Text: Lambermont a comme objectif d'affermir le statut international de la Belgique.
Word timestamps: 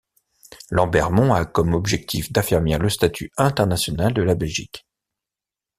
Lambermont 0.71 1.31
a 1.31 1.45
comme 1.45 1.75
objectif 1.75 2.31
d'affermir 2.31 2.79
le 2.79 2.89
statut 2.89 3.31
international 3.37 4.15
de 4.15 4.23
la 4.23 4.33
Belgique. 4.33 4.87